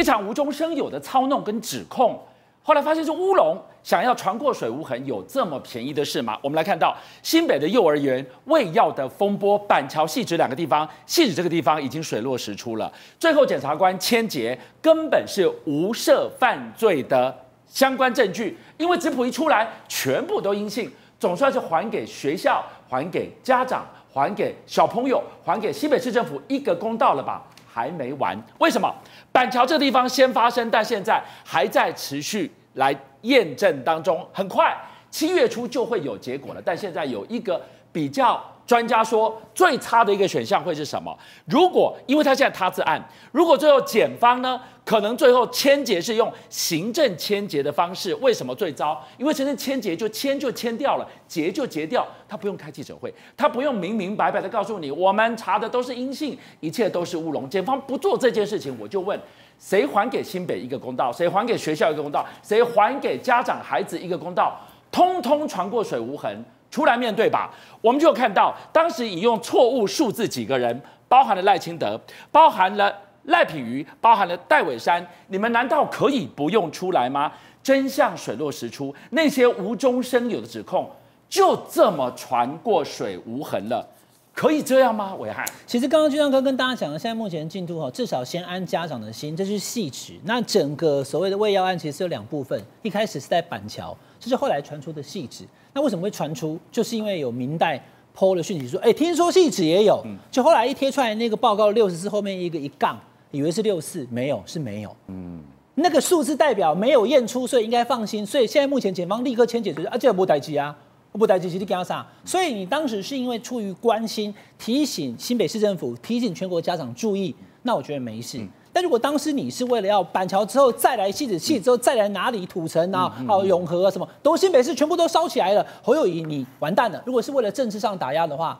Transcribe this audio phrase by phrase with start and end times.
[0.00, 2.18] 一场无中生有的操弄跟指控，
[2.62, 6.38] 后来发现是乌龙，想要船过水无痕，有这么便宜的事吗？
[6.40, 17.36] 我们来看到新北的幼儿园喂药的风波，板桥、汐止两个地方，汐止这个地方已经水落石出了，最后检察官签结，根本是无涉犯罪的
[17.66, 27.42] 相关证据，因为质谱一出来，全部都阴性，总算是还给学校、还给家长、还给小朋友、还给新北市政府一个公道了吧？
[27.72, 28.92] 还没完，为什么？
[29.32, 34.76] 板桥这个地方先发生，但现在还在持续来验证当中，很快
[35.10, 36.62] 七月初就会有结果了。
[36.64, 37.60] 但现在有一个
[37.92, 38.42] 比较。
[38.70, 41.12] 专家说，最差的一个选项会是什么？
[41.44, 48.14] 如果因为他现在他字案，如果最后检方呢，可能最后签结是用行政签结的方式。
[48.20, 49.04] 为什么最糟？
[49.18, 57.50] 因为行政签结就签就签掉了，结就结掉，他不用开记者会，他不用明明白白的告诉你，我们查的都是阴性，一切都是乌龙。
[57.50, 59.18] 检方不做这件事情，我就问，
[59.58, 61.10] 谁还给新北一个公道？
[61.12, 62.24] 谁还给学校一个公道？
[62.40, 64.56] 谁还给家长孩子一个公道？
[64.92, 66.44] 通通传过水无痕。
[66.70, 72.92] 出来面对吧，我们就看到当时引用错误数字几个人，包含了赖清德，包含了
[73.24, 77.32] 赖品瑜，包含了戴伟山，你们难道可以不用出来吗？
[77.62, 80.90] 真相水落石出，那些无中生有的指控
[81.28, 83.86] 就这么传过水无痕了，
[84.34, 85.14] 可以这样吗？
[85.18, 90.14] 暐瀚，其实刚刚俊相哥跟大家讲的，现在目前进度哈，至少先安家长的心，这是细致。
[90.24, 95.44] 那整个所谓的喂药案其实是有两部分，一开始是在板桥，这是后来传出的细致。
[95.74, 96.58] 那为什么会传出？
[96.72, 97.82] 就是因为有明代
[98.16, 102.98] PO 了讯息说，哎，听说汐止也有，就后来一贴出来那个报告六十四后面一个一杠，
[103.30, 104.96] 以为是六四，没有，是没有。
[105.08, 105.42] 嗯，
[105.74, 108.24] 那个数字代表没有验出，所以应该放心。
[108.24, 110.76] 所以现在目前检方立刻签解，就是啊，这不待机啊，
[111.12, 112.06] 不待机，你干啥？
[112.24, 118.38] 所以你当时是因为出于关心，提醒新北市政府，提醒全国家长注意，那我觉得没事。
[118.38, 127.02] 嗯但如果当时你是为了要板桥之后再来汐止，汐止之后再来哪里土城啊，还有永和啊什么，都新北市全部都烧起来了，侯友谊你完蛋了。
[127.04, 128.56] 如果是为了政治上打压的话，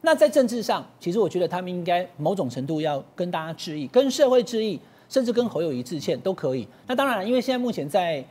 [0.00, 6.66] 那在政治上，其实我觉得他们应该某种程度要跟大家致意，跟社会致意，甚至跟侯友谊致歉都可以。
[6.88, 8.22] 那当然，因为现在目前在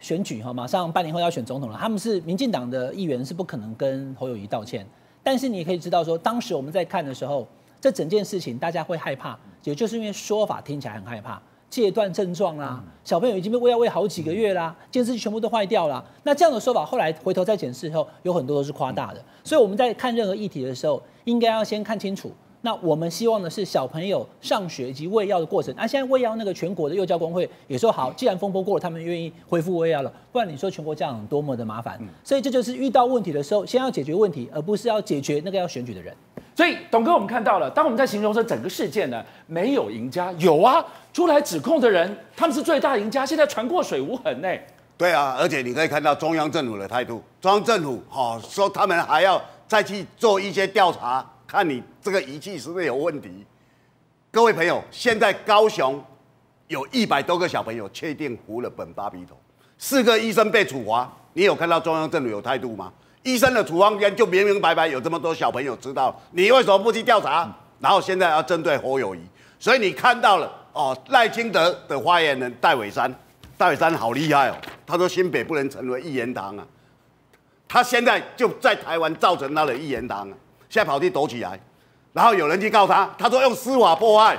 [0.00, 4.86] 选举哈，马上半年后要选总统了，他们是民进党的议员是不可能跟侯友谊道歉。
[5.22, 7.46] 但是你可以知道说，当时我们在看的时候。
[7.78, 16.02] 这整件事情大家会害怕，也就是因为说法听起来很害怕，戒断症状啦，小朋友已经被喂药喂好几个月啦，监视器全部都坏掉啦。
[16.24, 19.22] 那这样的说法后来回头再检视后，有很多都是夸大的。
[19.44, 22.32] 所以我们在看任何议题的时候，应该要先看清楚。
[22.66, 25.72] 那我们希望的是小朋友上学以及喂药的过程。
[25.76, 31.96] 那现在喂药那个全国的幼教工会也说好，既然风波过了，他们愿意恢复喂药了，不然你说全国家长多么的麻烦。
[32.24, 36.12] 所以这就是遇到问题的时候，先要解决问题，而不是要解决那个要选举的人。
[36.56, 44.48] 所以，董哥，我们看到了，当我们在形容这整个事件呢，没有赢家，有啊，出来指控的人，他们是最大赢家，现在船过水无痕呢。
[44.96, 53.44] 对啊，而且你可以看到中央政府的态度，中央政府哈、哦、说他们还要再去做一些调查，看你这个仪器是不是有问题。
[54.30, 56.00] 各位朋友，现在高雄
[56.68, 59.36] 有一百多个小朋友确定服了苯巴比妥，
[59.76, 62.92] 四个医生被处罚，你有看到中央政府有态度吗？
[63.24, 67.52] 医生的处方间就明明白白，有这么多小朋友知道，你为什么不去调查？
[67.80, 69.20] 然后现在要针对侯友宜，
[69.58, 73.12] 所以你看到了哦，赖清德的发言人戴伟山，
[73.58, 74.56] 戴伟山好厉害哦，
[74.86, 76.64] 他说新北不能成为一言堂啊，
[77.66, 80.36] 他现在就在台湾造成他的一言堂啊，
[80.68, 81.58] 现在跑去躲起来，
[82.16, 84.34] 然后有人去告他，他说用司法破坏，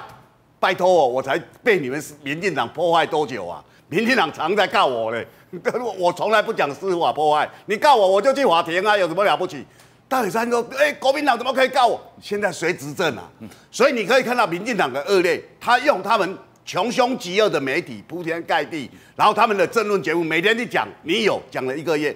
[0.59, 3.63] 拜托我，我才被你们民进党破坏多久啊？
[3.87, 5.27] 民进党常在告我嘞。
[5.99, 9.63] 我从来不讲司法破坏，你告我我就去法庭啊，有什么了不起？
[10.07, 12.01] 大伟山说：“哎、欸，国民党怎么可以告我？
[12.19, 13.29] 现在谁执政啊？”
[13.69, 22.15] 所以你可以看到民进党的恶劣，他用他们穷凶极恶的媒体铺天盖地，然后他们的政论节目每天去讲，你有讲了一个月，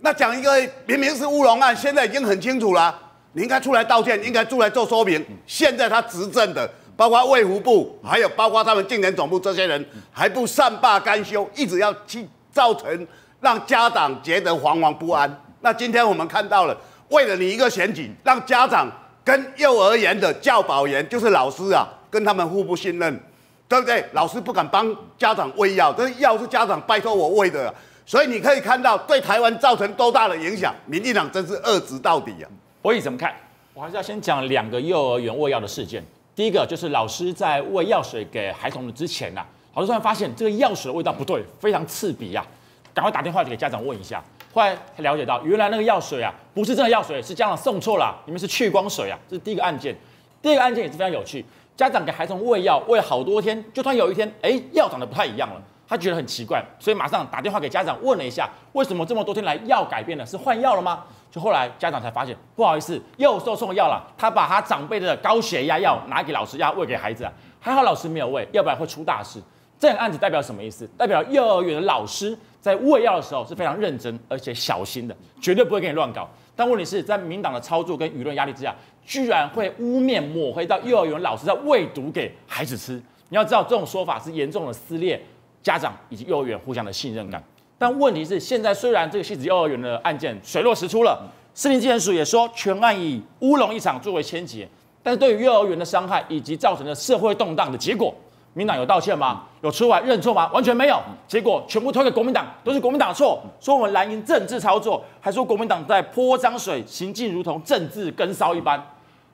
[0.00, 3.01] 那讲一个月明明是乌龙案，现在已经很清楚了，
[3.32, 5.24] 你应该出来道歉，应该出来做说明。
[5.46, 6.70] 现在他执政的。
[6.94, 13.08] 包括卫福部，还有包括他们竞选总部这些人，还不善罢甘休，一直要去造成
[13.40, 15.42] 让家长觉得惶惶不安。
[15.62, 16.76] 那今天我们看到了，
[17.08, 18.86] 为了你一个选举，让家长
[19.24, 23.20] 跟幼儿园的教保员，就是老师啊，跟他们互不信任，
[23.66, 24.04] 对不对？
[24.12, 27.74] 老师不敢帮家长喂药，这药是家长拜托我喂的，
[28.04, 30.72] 所以你可以看到对台湾造成多大的影响。
[30.86, 32.46] 民进党真是恶质到底啊！
[32.82, 33.32] 博弈怎么看？
[33.74, 36.04] 我还是要先讲两个幼儿园喂药的事件。
[36.34, 42.44] 第一个就是老师在喂药水给孩童的之前呐、啊，老师突然发现这个药水的味道不对，非常刺鼻啊，
[42.92, 44.20] 赶快打电话给家长问一下。
[44.52, 49.16] 后来才了解到，原来那个药水啊，不是真的药水，是家长送错了，里面是去光水啊。
[49.30, 49.96] 这是第一个案件。
[50.42, 51.44] 第二个案件也是非常有趣，
[51.76, 60.24] 家长给孩童喂药喂了好多天，就突然有一天，哎，药长得不太一样了，他觉得很奇怪，所以马上打电话给家长问了一下，为什么这么多天来药改变了？
[60.24, 61.04] 是换药了吗？
[61.30, 67.26] 就后来家长才发现，不好意思，又受错药了，他把他长辈的高血压药拿给老师要喂给孩子，
[67.60, 69.40] 还好老师没有喂，要不然会出大事。
[69.78, 70.86] 这个案子代表什么意思？
[70.96, 76.28] 代表幼儿园的老师在喂药的时候是非常认真而且小心的，绝对不会给你乱搞。
[76.54, 78.74] 但问题是在民党的操作跟舆论压力之下，
[79.04, 83.02] 居然会污蔑抹黑到幼儿园老师在喂毒给孩子吃。
[83.30, 85.20] 你要知道，这种说法是严重的撕裂
[85.62, 87.42] 家长以及幼儿园互相的信任感。
[87.78, 91.20] 但问题是，现在虽然这个汐止幼儿园的案件水落石出了，
[91.54, 94.68] 士林地检署也说全案以乌龙一场作为签结，
[95.02, 98.14] 但是对于幼儿园的伤害以及造成的社会动荡的结果。
[98.54, 99.44] 民党有道歉吗？
[99.62, 100.50] 有出来认错吗？
[100.52, 101.00] 完全没有。
[101.26, 103.42] 结果全部推给国民党，都是国民党的错。
[103.58, 108.78] 说我们蓝营政治操作，还说国民党在泼脏水，行径如同政治跟骚一般。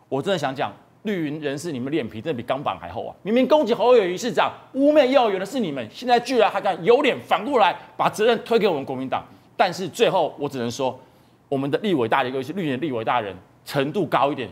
[0.08, 0.72] 我真的想讲，
[1.04, 3.14] 绿云人士，你们脸皮真的比钢板还厚啊！
[3.22, 9.24] 明明攻击侯友宜市长、污蔑幼儿园的是你们，现在居然还敢有脸反过来把责任推给我们国民党。
[9.56, 10.98] 但是最后，我只能说，
[11.48, 13.34] 我们的立委大人，尤其是绿营的立委大人，
[13.64, 14.48] 程度高一点，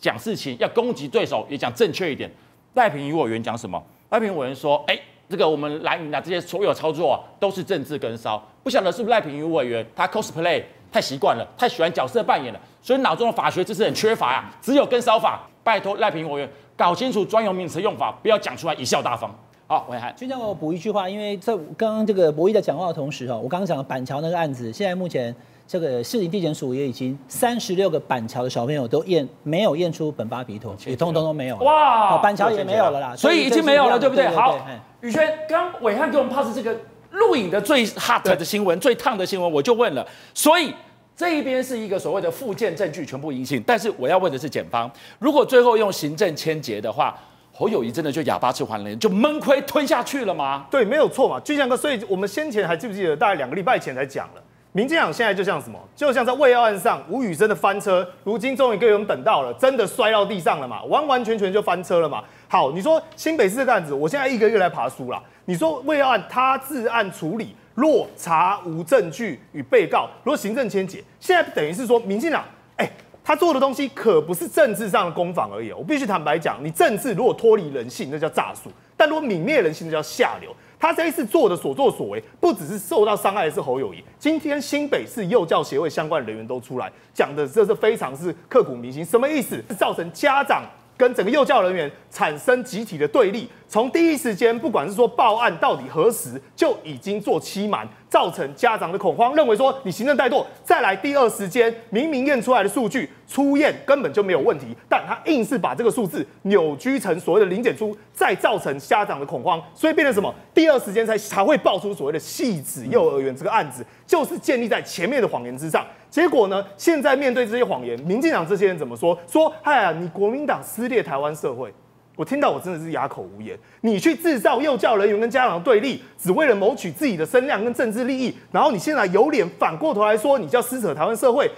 [0.00, 2.30] 讲事情要攻击对手也讲正确一点。
[2.74, 3.82] 赖品妤委员讲什么？
[4.10, 4.98] 赖平委员说：“哎，
[5.28, 8.42] 这个我们蓝营的这些所有操作啊，都是政治跟骚。
[8.62, 14.56] 不晓得是不是赖品妤委员他 cosplay 太习惯了，太喜欢角色扮演了，所以脑中的法学知识很缺乏呀、啊。
[14.60, 19.34] 只有跟骚法，拜托赖品妤委员搞清楚专有名词用法，不要讲出来贻笑大方。”
[19.68, 25.34] 好，暐瀚，军将我补一句话，因为在刚刚这个博弈在讲话的同时哈，我刚刚讲的板桥那个案子，现在目前。
[25.70, 34.26] 这个市林地检署也已经三十六个板桥的小朋友都验没有验出苯巴比妥，也通通都没有哇，板桥也没有了啦，所以已经没有了，对不对？
[34.28, 34.58] 好，
[35.02, 36.74] 宇轩，刚伟汉给我们 pass 这个
[37.18, 40.72] 录影的最 hot 的新闻，最烫的新闻，我就问了，所以
[41.16, 47.18] 这一边是一个所谓的附件证据全部阴性，但是我要问的是检方，如果最后用行政签结的话，
[47.52, 50.66] 侯友谊真的就哑巴吃黄连，就闷亏吞下去了吗？
[50.70, 54.42] 对，没有错嘛，军将哥，所以我们先前还记不记得，大概两个礼拜前才讲了。
[54.70, 55.78] 民进党现在就像什么？
[55.96, 60.84] 就像在喂药案上，吴宇森的翻车，如今终于给我们等到了，真的摔到地上了嘛？
[60.84, 62.22] 完完全全就翻车了嘛？
[62.50, 65.22] 好，你说新北市这个案子，我现在一个一个来爬书了。
[65.44, 72.42] 你说喂药案他自案处理，若查无证据与被告，若行政签结，现在等于是说民进党，
[72.76, 72.90] 哎、
[73.22, 75.70] 他做的东西可不是政治上的攻防而已。
[75.72, 80.50] 我必须坦白讲，你政治如果脱离人性，那叫诈术；但如果泯灭人性，那叫下流。
[80.80, 89.04] 他这一次做的所作所为，不只是受到伤害的是侯友宜，今天新北市幼教协会相关人员都出来讲的，这是非常是刻骨铭心。
[89.04, 89.62] 什么意思？
[89.68, 90.62] 是造成家长
[90.98, 93.48] 跟整个幼教人员产生集体的对立。
[93.68, 100.44] 从第一时间，不管是说报案到底何时，就已经做欺瞒，造成家长的恐慌，认为说你行政怠惰。
[100.64, 103.10] 再来第二时间，明明验出来的数据。
[103.30, 110.34] 初验根本就没有问题，但他硬是把这个数字扭曲成所谓的零检出，再造成家长的恐慌，所以变成什么？
[110.54, 115.86] 第二时间才才会爆出所谓的戏子幼儿园这个案子，就是建立在前面的谎言之上。
[116.08, 119.18] 结果呢，现在面对这些谎言，民进党这些人怎么说？
[119.30, 121.70] 说，哎呀，你国民党撕裂台湾社会，
[122.18, 123.56] 我听到我真的是哑口无言。
[123.82, 131.48] 你去制造幼教人员跟家长对立，只为了谋取自己的声量跟政治利益，然后你现在有脸反过头来说，你叫撕扯台湾社会。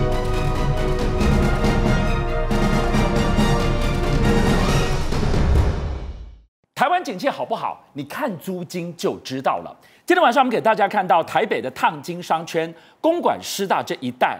[6.75, 7.83] 台湾景气好不好？
[7.95, 9.75] 你看租金就知道了。
[10.05, 14.39] 今天晚上我们给大家看到台北的烫金商圈、公馆师大这一带，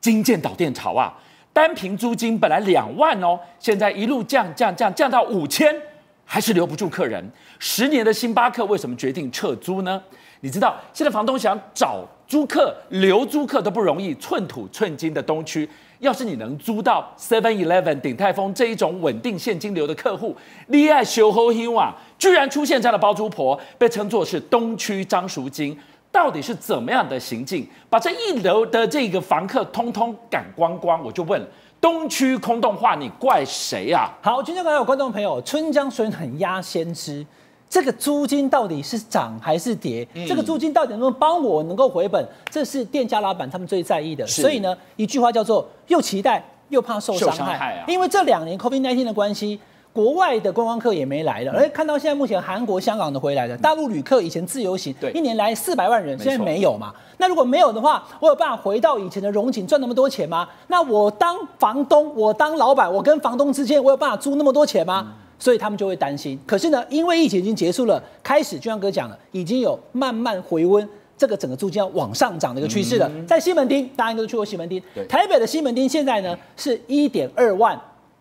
[0.00, 1.12] 金建导电潮啊！
[1.60, 5.76] 单凭租金本来两万哦，现在一路降降降降到五千，
[6.24, 7.22] 还是留不住客人。
[7.58, 10.02] 十年的星巴克为什么决定撤租呢？
[10.40, 15.68] 你知道现在房东想找租客、留租客都不容易，寸土寸金的东区。
[15.98, 20.34] 要是你能租到 Seven Eleven、鼎泰丰这一种稳定现金流的客户，
[20.68, 21.94] 厉害修好兴啊！
[22.18, 25.78] 居然出现这样的包租婆，被称作是东区张淑晶，
[26.12, 31.02] 到底是怎么样的行径，把这一楼的这个房客通通赶光光？
[31.04, 31.40] 我就问，
[31.80, 34.10] 东区空洞化，你怪谁啊？
[34.20, 37.24] 好，今天还有观众朋友，春江水暖鸭先知。
[37.68, 40.04] 这个租金到底是涨还是跌？
[40.14, 42.26] 嗯、这个租金到底能不能帮我能够回本？
[42.50, 44.26] 这是店家老板他们最在意的。
[44.26, 47.56] 所以呢，一句话叫做又期待又怕受伤害。
[47.56, 49.60] 害啊、因为这两年 COVID-19 的关系，
[49.92, 55.10] 国外的观光客也没来了，而看到现在目前韩国、香港的回来的大陆旅客，以前自由行，对。
[55.12, 56.92] 一年来四百万人，现在没有嘛？
[57.18, 60.48] 那如果没有的话，我有办法回到以前的荣景赚那么多钱吗？
[60.68, 65.04] 那我当房东，我当老板，我跟房东之间，我有办法租那么多钱吗？
[65.06, 65.12] 嗯。
[65.40, 73.10] 所以他们就会担心，可是呢，因为疫情已经结束了，开始就像哥讲了，已经有慢慢回温，这个整个租金要往上涨的一个趋势了。
[73.26, 77.80] 在西门町，大家应该都去过西门町，台北的西门町现在呢是一点二万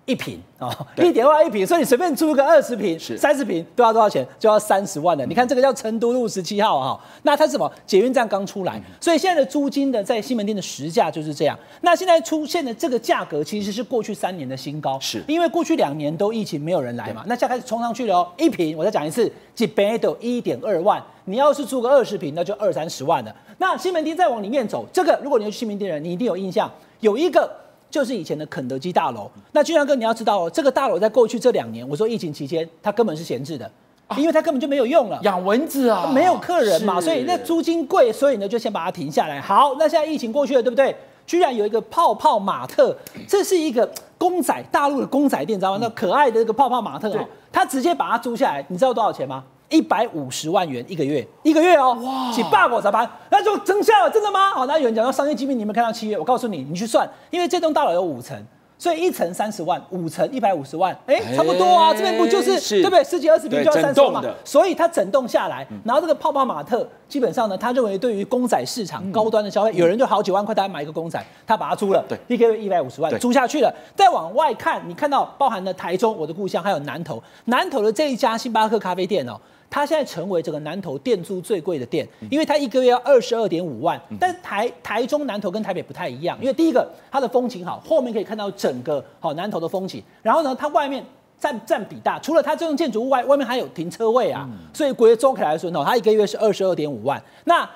[0.09, 4.25] 一平哦，一点二万一平，所以你随便租个二十平、三十平都要多少钱？
[4.39, 5.23] 就要三十万了。
[5.23, 7.71] 嗯、你看这个叫成都路十七号哈，那它是什么？
[7.85, 11.55] 捷运站刚出来，嗯、所以现在的租金的，在西门町的实价就是这样。
[11.81, 18.27] 那现在出现的这个价格其实是过去三年的新高，是因为过去两年都疫情没有人来嘛，那现在开始冲上去了哦。
[18.35, 20.99] 一平我再讲一次，几倍都一点二万。
[21.25, 23.35] 你要是租个二十平，那就二三十万了。
[23.59, 26.67] 那西门町再往里面走，这个如果你是西门町人，你一定有印象，
[27.01, 27.47] 有一个。
[27.89, 29.29] 就是以前的肯德基大楼。
[29.51, 33.69] 那俊相哥，你要知道哦，这个大楼在过去这两年，我说疫情期间，它根本是闲置的，
[34.17, 39.41] 因为它根本就没有用了，养蚊子啊，没有客人嘛，所以那租金贵，所以呢就先把它停下来。
[39.41, 40.95] 好，那现在疫情过去了，对不对？
[41.25, 42.95] 居然有一个泡泡玛特，
[43.27, 45.79] 这是一个公仔，大陆的公仔店，你知道吗？
[45.79, 49.43] 那可爱的这个泡泡玛特哦，他直接把它租下来，你知道多少钱吗？
[49.69, 53.09] 一百五十万元一个月，一个月哦，哇，几百个咋办？
[53.29, 54.51] 那就增效了，真的吗？
[54.51, 56.17] 好，那有人讲到商业机密，你有没有看到七月？
[56.17, 58.37] 我告诉你，你去算，因为这栋大楼有五层。
[58.81, 61.93] 所以一层三十万，五层一百五十万，哎、欸，差不多啊。
[61.93, 63.03] 这边不就是，是对不对？
[63.03, 64.23] 十几二十平就要三十万嘛。
[64.45, 73.69] 所以它整栋下来，然后这个泡泡玛特，基本上呢，他认为对于公仔市场高端的消费，嗯、有人就好几万块，大家买一个公仔，他把它租了，对，一个月一百五十万租下去了。
[73.97, 79.37] 再往外看，你看到包含了台中，我的故乡，还有南投，南投的这一家星巴克咖啡店哦。
[79.69, 84.01] 它现在成为这个南投店租最贵的店，因为它一个月要二十二点五万。
[84.19, 90.03] 但是台台中南投跟台北不太一样，因为第一个它的风景好，后面可以看到整个好南投的风景。
[90.23, 91.05] 然后呢，它外面
[91.37, 94.49] 占占比大，除了它这栋建筑物外，外面还有停车位啊。
[94.73, 97.21] 所以国中起来说呢，它一个月是二十二点五万。
[97.45, 97.69] 那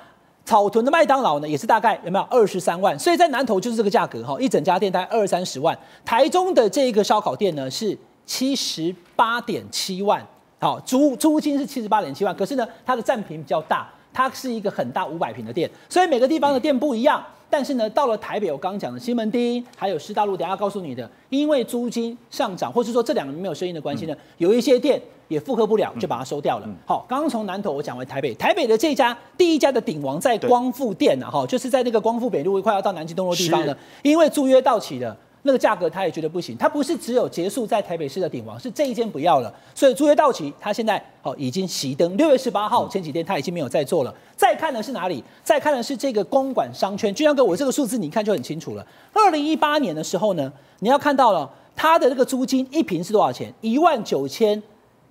[0.45, 2.97] 草屯的麦当劳呢，也是大概有没有二十三万？
[2.97, 5.77] 所以在南投就是这个价格哈，一整家店大概二三十万。
[6.03, 10.25] 台中的这个烧烤店呢是七十八点七万。
[10.63, 17.22] 好，租租金是七十八点七万，可是呢，它的占坪比较大，它是一个很大五百平的店，所以每个地方的店不一样。
[17.50, 26.70] 但是呢，到了台北，我刚刚讲的西门町，还有师大路，等下告诉你的，因为租金上涨，或是说这两个没有生意的关系呢，有一些店也负荷不了，就把它收掉了。
[26.86, 35.15] 好，刚刚从南投我讲回台北，台北的这家第一家的鼎王在光复店啊，哈，就是在那个光复北路快要到南京东路地方呢，因为租约到期了。
[35.45, 42.15] 那个价格他也觉得不行，他不是只有结束在台北市的鼎王，是这一间不要了，所以租约到期，他现在哦已经熄灯。
[42.15, 44.15] 六月十八号前几天他已经没有再做了。
[44.38, 45.21] 再看的是哪里？
[45.43, 47.13] 再看的是这个公馆商圈。
[47.13, 48.88] 俊亮哥，我这个数字你看就很清楚了。
[49.12, 53.53] 二零一八年的时候呢，你要看到了它的这个租金一平是多少钱？
[53.59, 54.62] 一万九千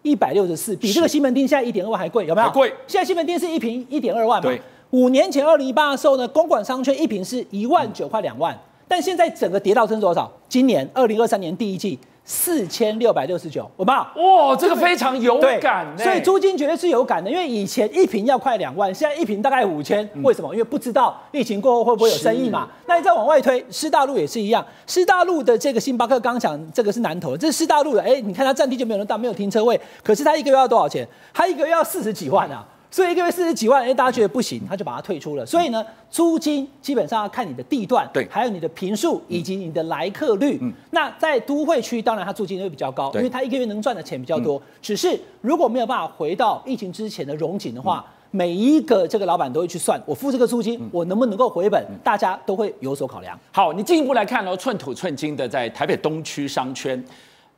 [0.00, 2.50] 一百六十四，比这个西门町现在一点二万还贵，有没有？
[2.50, 2.72] 贵。
[2.86, 4.48] 现在西门町是一平一点二万嘛？
[4.48, 4.60] 对。
[4.90, 8.58] 五年前二零一八的时候呢，公馆商圈一平是一万九块两万。
[8.92, 10.30] 但现在整个跌到剩多少？
[10.50, 17.30] 今年二零二三年第一季四千六百六十九，我爸哇，这个非常有感，所以租金绝对是有感的。
[17.30, 20.52] 因为以前一平要快两万，现在一平大概五千，为什么？
[20.52, 22.68] 因为不知道疫情过后会不会有生意嘛。
[22.84, 31.08] 那你再往外推，师大路也是一样，师大路的这个星巴克，刚讲这个是南投，这是师大路的，哎，你看它占地就没有人大，没有停车位，可是它一个月要多少钱？
[31.32, 32.62] 它一个月要四十几万啊。
[32.92, 35.46] 所以一个月四十几万，哎，大家觉得不行，他就把它退出了。
[35.46, 40.58] 所以呢，租金基本上要看你的地段，对，还有你的坪数以及你的来客率。
[40.60, 44.60] 嗯，那在都会区，当然它租金会比较高，因为它一个月能赚的钱比较多。
[44.82, 53.38] 只是如果没有办法回到疫情之前的融景的话，每一个这个老板都会去算，我付这个租金，我能不能够回本，大家都会有所考量。
[53.52, 57.02] 好，你进一步来看呢，寸土寸金的在台北东区商圈。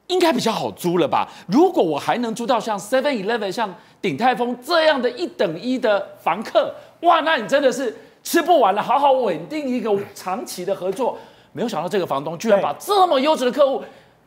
[0.09, 1.29] 应该比较好租了吧？
[1.47, 11.17] 如果我还能租到像 Seven Eleven、像鼎泰丰这样的一等一的房客，哇，那你真的是吃不完了，好好稳定一个长期的合作。
[11.53, 13.83] 没有想到这个房东居然把这么优质的客户。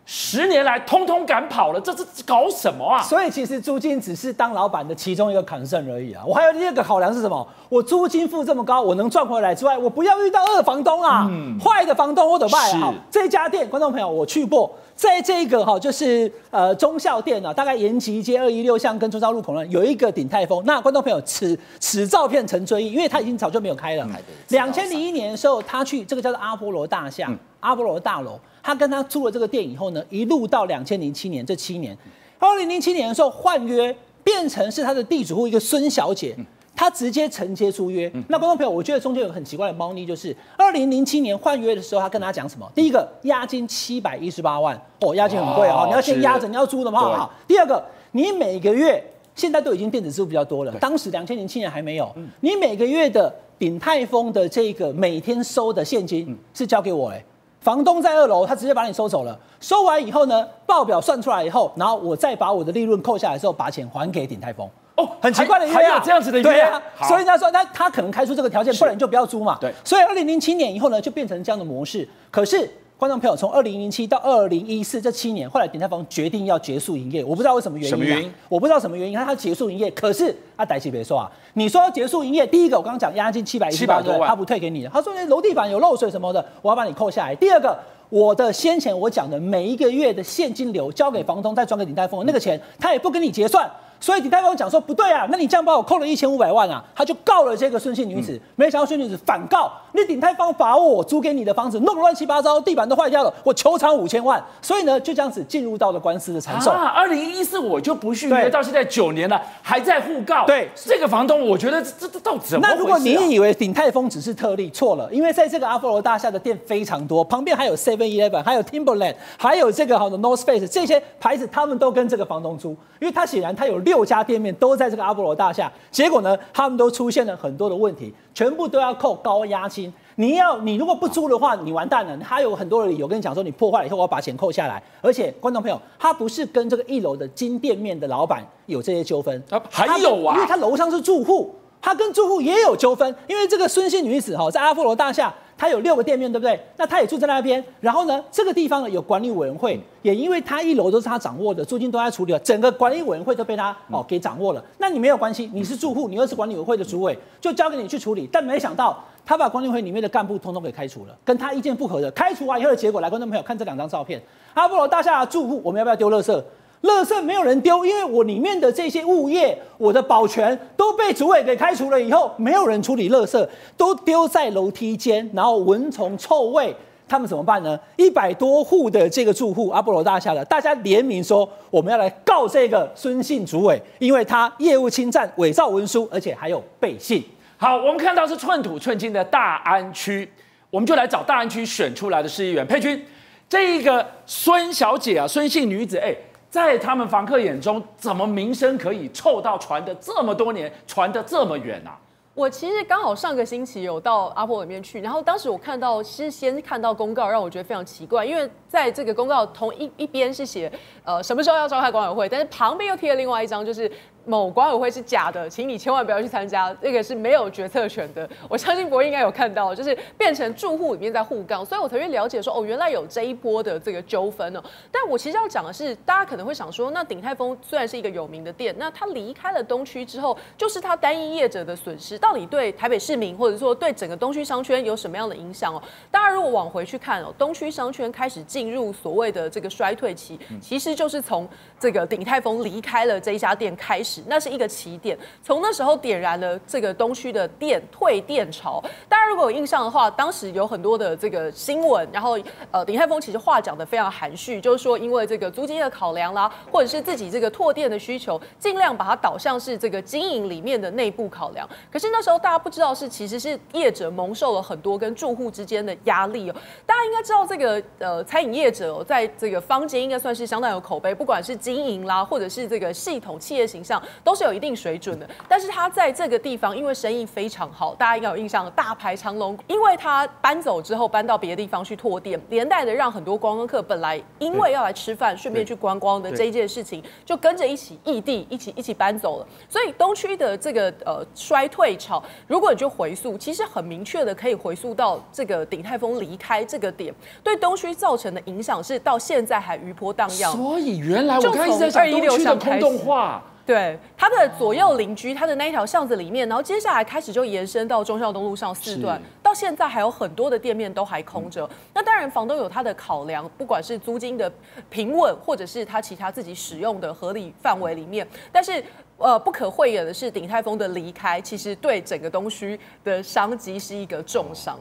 [0.10, 3.04] 十年来通通赶跑了，这是搞什么啊？
[3.04, 6.24] 所以其实租金只是当老板的其中一个 concern 而已啊。
[6.26, 7.46] 我还有第二个考量是什么？
[7.68, 12.94] 我租金付这么高，我能赚回来之外，我不要遇到二房东啊，嗯、坏的房东我得卖啊。
[13.12, 20.64] 这家店，观众朋友，我去过，在这个哈，就是呃忠孝店啊，大概延吉街二一六巷跟忠孝路口呢，有一个鼎泰丰。
[20.66, 24.08] 那观众朋友，此此照片成追忆，因为他已经早就没有开了。
[24.48, 28.40] 两千零一年的时候，他去这个叫做阿波罗大厦，嗯、阿波罗大楼。
[28.68, 31.98] 他跟他租了这个店以后呢，一路到两千零七年这七年，
[32.38, 33.96] 二零零七年的时候换约，
[34.26, 36.36] 变成是他的地主户一个孙小姐，
[36.76, 38.12] 他直接承接租约。
[38.28, 42.70] 那观众朋友，我觉得中间有个很奇怪的猫腻，就是二零零七年换约的时候，他跟他讲什么？
[42.76, 47.34] 第一个押金七百一十八万，哦，押金很贵哦，你要先押着，你要租的嘛，好不好？
[47.48, 47.82] 第二个，
[48.12, 49.02] 你每个月
[49.34, 57.24] 现在都已经电子支付比较多了，当时两千零七年还没有，你每个月的鼎泰丰的这个每天收的现金是交给我哎。
[57.68, 59.38] 房东在二楼，他直接把你收走了。
[59.60, 64.66] 收完以后呢，报表算出来以后，然后我再把我的利润扣下来之后，把钱还给鼎泰丰。
[64.96, 66.54] 哦，很奇怪的约啊，还有这样子的约啊。
[66.54, 69.58] 对啊，好所以他说，那他可能开出这个条件，不然你就不要租嘛。
[69.60, 69.74] 对。
[69.84, 72.08] 所以二零零七年以后呢，就变成这样的模式。
[72.32, 77.96] 可是观众朋友，从二零零七到二零一四这七年，后来鼎泰丰决定要结束营业，我不知道为什么原因、啊。
[77.96, 78.34] 什么原因？
[78.50, 87.36] 我不知道什么原因，他他结束营业，可是他歹奇别说啊，你说要结束营业，第一个我刚刚讲押金七百一十八万，他不退给你的，他说那楼地板有漏水什么的，我要把你扣下来。
[87.36, 87.78] 第二个，
[88.10, 93.70] 我的先前我讲的每一个月的现金流交给房东，再转给鼎泰丰那个钱，他也不跟你结算。
[94.00, 98.34] 所以鼎泰丰讲说不对啊，那你这样把我扣了一千五百万啊，他就告了这个孙姓女子。
[98.34, 104.44] 嗯、没想到孙女子反告，那鼎泰丰把我租给你的房子弄得乱七八糟，地板都坏掉了，我求偿五千万。
[104.62, 106.72] 所以呢，就这样子进入到了官司的缠斗。
[106.72, 110.46] 啊，二零一四我就不续约，到现在九年了，还在互告。
[110.46, 112.76] 对，这个房东，我觉得这这到底怎么回事、啊？
[112.76, 124.78] 那如果你以为鼎泰丰只是特例，错了，因为在这个阿波罗大厦的店非常多，旁边还有 Seven Eleven，还有 Timberland，还有这个好的 North Face 这些牌子，他们都跟这个房东租，因为他显然他有六家店面都。
[124.78, 129.92] 在这个阿波罗大厦，结果呢，他们都出现了很多的问题，全部都要扣高押金。
[130.18, 132.16] 你要你如果不租的话，你完蛋了。
[132.18, 134.80] 他有很多的理由跟你讲说，你破坏了以后，我要把钱扣下来。
[135.02, 143.16] 而且，观众朋友，他不是跟这个一楼的金店面的老板有这些纠纷，还有啊，因为他楼上是住户，他跟住户也有纠纷。
[143.26, 145.34] 因为这个孙姓女子哈，在阿波罗大厦。
[145.58, 146.60] 他有六个店面，对不对？
[146.78, 147.64] 那他也住在那边。
[147.82, 154.64] 然后呢，这个地方呢有管理委员会，也因为他一楼都是他掌握的，租金都在处理了，整个管理委员会都被他哦给掌握了。
[154.78, 158.30] 那你没有关系，你是住户，你又是管理委员会的主委，就交给你去处理。
[158.32, 164.22] 但没想到他把管理会里面的干部通通给开除了，跟他意见不合的，开除完以后的结果，来，观众朋友看这两张照片，
[164.54, 166.44] 阿波罗大厦的住户，我们要不要丢垃圾？
[166.84, 176.74] 垃圾没有人丢，因为我里面的这些物业，我的保全都被主委给开除了以后，没有人处理垃圾，都丢在楼梯间，然后蚊虫臭味，
[177.08, 177.78] 他们怎么办呢？
[177.96, 187.24] 一百多户的这个住户，阿波罗大厦的，大家联名说，我们要来告这个孙姓主委，因为他业务侵占、伪造文书，而且还有背信。
[187.58, 190.32] 好，我们看到是寸土寸金的大安区，
[190.70, 193.04] 我们就来找大安区选出来的市议员佩君，
[193.50, 196.16] 这一个孙小姐啊，孙姓女子，哎。
[196.50, 202.00] 在他们房客眼中，怎么名声可以臭到传得这么多年，传得这么远啊？
[202.34, 210.72] 我其实刚好上个星期有到阿婆里面去，然后当时我看到，其实先看到公告，让我觉得非常奇怪，因为在这个公告同一一边是写，
[211.04, 213.92] 呃，什么时候要召开管委会，但是旁边又贴了另外一张，就是。
[214.28, 218.30] 某管委会是假的，请你千万不要去参加，这个是没有决策权的。
[218.50, 224.62] 我相信博应该有看到，就是变成住户里面在互杠，所以我才会了解说，哦，原来有这一波的这个纠纷哦。
[224.92, 235.82] 但我其实要讲的是，大家可能会想说，那鼎泰丰虽然是一个有名的店，那他离开了东区之后，就是他单一业者的损失，到底对台北市民或者说对整个东区商圈有什么样的影响哦？
[236.12, 241.48] 大家如果往回去看哦，东区商圈开始进入所谓的这个衰退期，其实就是从
[241.80, 244.17] 这个鼎泰丰离开了这一家店开始。
[244.28, 248.84] 那是一个起点，从那时候点燃了这个东区的店退店潮。
[249.08, 252.38] 大家如果有印象的话，当时有很多的这个新闻，然后
[252.72, 261.68] 呃，林泰峰其实话讲得非常含蓄，就是说因为这个租金的考量啦，或者是自己这个拓店的需求，尽量把它导向是这个经营里面的内部考量。
[261.92, 266.56] 可是那时候大家不知道是其实是业者蒙受了很多跟住户之间的压力哦。
[266.86, 274.02] 大家应该知道这个呃餐饮业者在这个坊间应该算是相当有口碑，不管是经营啦，或者是这个系统企业形象。
[274.24, 279.58] 都是有一定水准的，但是他在这个地方，因为生意非常好，大家应该有印象，大排长龙。
[279.68, 289.48] 因为他搬走之后，搬到别的地方去拓店，连带的让很多观光客本来因为要来吃饭，顺便去观光的这一件事情，就跟着一起异地，一起一起搬走了。
[289.70, 300.52] 所以东区的这个呃衰退潮，如果你就回溯，其实很明确的可以回溯到这个鼎泰丰离开这个点，对东区造成的影响是到现在还余波荡漾。
[300.56, 303.44] 所以原来我刚才一直在想东区的空洞化。
[303.68, 311.70] 对，他的左右邻居，他的那一条巷子里面，然后接下来开始就延伸到中孝东路上四段，到现在还有很多的店面都还空着。
[311.94, 314.50] 那当然，房东有他的考量，不管是租金的
[314.90, 318.26] 平稳，或者是他其他自己使用的合理范围里面。
[318.54, 318.82] 但是，
[319.18, 324.80] 呃，不可讳言的是，鼎泰丰的离开，其实对整个东区的商机是一个重伤。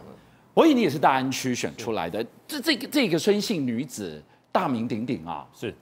[0.55, 4.23] 我以为你也是大安区选出来的，这这个这个孙姓女子
[4.53, 5.75] 大名鼎鼎啊，是。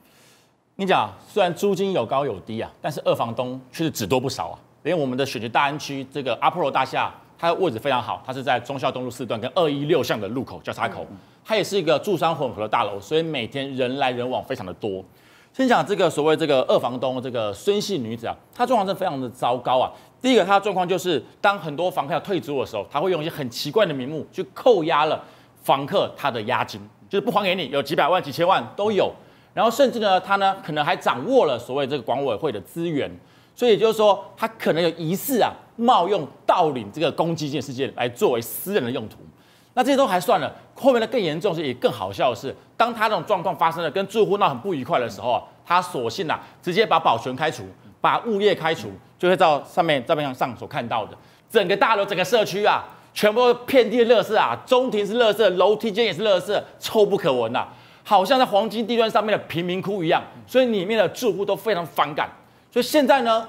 [0.76, 4.58] 你讲，虽然租金有高有低啊，但是二房东却是只多不少啊。
[4.82, 11.06] 连我们的选举大安区这个阿波罗大厦，它的位置非常好，它是在忠孝东路四段跟二一六巷的路口交叉口，
[11.44, 15.00] 它也是一个住商混合的大楼，所以每天人来人往非常的多。
[15.52, 19.88] 先讲这个所谓这个二房东这个孙姓女子啊，她状况是非常的糟糕啊。
[20.20, 25.22] 第一个，她的状况就是当很多房客要退租的时候，她会用一些很奇怪的名目去扣押了
[25.62, 29.14] 房客他的押金，就是不还给你，有几百万、几千万都有。
[29.54, 33.10] 然后甚至呢，他呢可能还掌握了所谓这个管委会的资源，
[33.54, 39.18] 所以就是说，他可能有疑似啊冒用盗领这个公积金事件来作为私人的用途。
[39.76, 47.64] 那这些都还算了，后面的更严重是也更好笑的是，当他这种状况发生了，跟住户闹很不愉快的时候啊，他索性啊直接把保全开除，
[48.00, 48.88] 把物业开除，
[49.18, 51.16] 就会照上面照片上所看到的，
[51.50, 57.68] 整个大楼、整个社区啊，全部遍地的垃圾啊，中庭是垃圾，楼梯间也是垃圾，臭不可闻呐、啊，
[58.04, 62.30] 好像在黄金地段上面的贫民窟一样，所以里面的住户都非常反感。
[62.70, 63.48] 所以现在呢，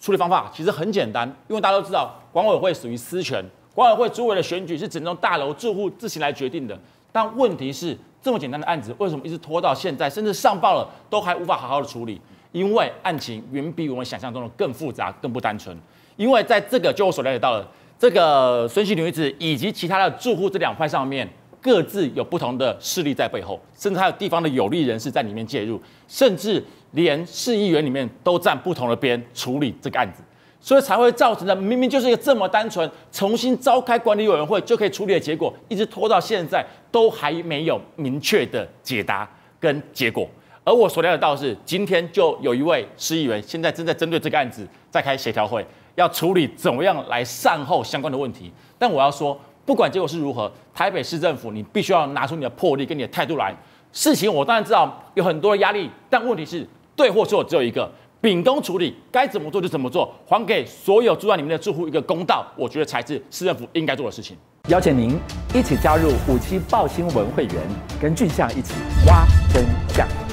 [0.00, 6.78] 处理方法其实很简单，因为大家都知道管委会属于私权，管委会主委的选举是整栋大楼住户自行来决定的。
[7.10, 12.20] 但问题是，这么简单的案子，为什么一直拖到现在，甚至上报了都还无法好好的处理？
[12.52, 15.76] 因为案情远比我们想象中的更复杂、更不单纯。
[16.16, 17.66] 因为在这个就我所了解到的
[17.98, 21.28] 这个孙姓女子以及其他的住户这两块上面，
[21.68, 26.64] 各自有不同的势力在背后，甚至还有地方的有利人士在里面介入，甚至。
[26.92, 30.22] 连市议员里面都站不同的边处理这个案子，
[30.58, 39.28] 所以才会造成的明明就是一个这么单纯，重新召开管理委员会就可以处理的结果，一直拖到现在都还没有明确的解答
[39.60, 40.26] 跟结果。
[40.64, 45.62] 而我所了解到是，今天就有一位市议员现在正在针对这个案子在开协调会，
[45.94, 48.50] 要处理怎么样来善后相关的问题。
[48.78, 53.54] 但我要说，不管结果是如何，台北市政府你必须要拿出你的魄力跟你的态度来。
[53.92, 56.66] 事情我当然知道有很多的压力，但问题是。
[56.96, 57.88] 对或错只有一个，
[58.20, 64.34] 秉公处理，该怎么做就怎么做，还给所有住在里面的住户一个公道，我觉得才是市政府应该做的事情。
[64.68, 65.16] 邀请您
[65.54, 67.54] 一起加入五七爆新闻会员，
[68.00, 68.74] 跟俊相一起
[69.06, 70.27] 挖真相。